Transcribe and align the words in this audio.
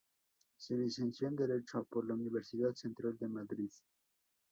Se 0.57 0.73
licenció 0.73 1.27
en 1.27 1.35
Derecho 1.35 1.83
por 1.83 2.07
la 2.07 2.15
Universidad 2.15 2.73
Central 2.73 3.15
de 3.19 3.27
Madrid. 3.27 3.69